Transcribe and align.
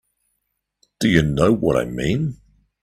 Do 0.99 1.07
you 1.09 1.21
know 1.21 1.53
what 1.53 1.77
I 1.77 1.85
mean? 1.85 2.37